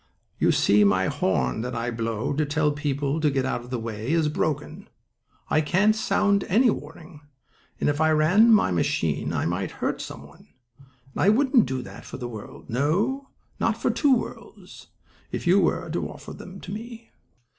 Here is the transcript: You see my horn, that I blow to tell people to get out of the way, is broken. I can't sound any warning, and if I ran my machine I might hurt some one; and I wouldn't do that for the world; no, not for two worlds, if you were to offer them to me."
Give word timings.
You 0.39 0.51
see 0.51 0.83
my 0.83 1.05
horn, 1.09 1.61
that 1.61 1.75
I 1.75 1.91
blow 1.91 2.33
to 2.33 2.43
tell 2.43 2.71
people 2.71 3.19
to 3.21 3.29
get 3.29 3.45
out 3.45 3.61
of 3.61 3.69
the 3.69 3.77
way, 3.77 4.09
is 4.11 4.29
broken. 4.29 4.89
I 5.47 5.61
can't 5.61 5.95
sound 5.95 6.43
any 6.45 6.71
warning, 6.71 7.21
and 7.79 7.87
if 7.87 8.01
I 8.01 8.09
ran 8.09 8.51
my 8.51 8.71
machine 8.71 9.31
I 9.31 9.45
might 9.45 9.69
hurt 9.69 10.01
some 10.01 10.23
one; 10.25 10.47
and 10.79 11.21
I 11.21 11.29
wouldn't 11.29 11.67
do 11.67 11.83
that 11.83 12.03
for 12.03 12.17
the 12.17 12.27
world; 12.27 12.67
no, 12.67 13.27
not 13.59 13.77
for 13.79 13.91
two 13.91 14.15
worlds, 14.15 14.87
if 15.31 15.45
you 15.45 15.59
were 15.59 15.87
to 15.91 16.09
offer 16.09 16.33
them 16.33 16.59
to 16.61 16.71
me." 16.71 17.11